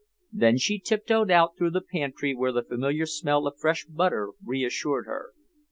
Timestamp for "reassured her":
4.43-5.33